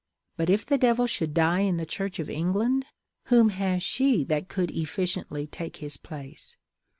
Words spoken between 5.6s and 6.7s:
his place?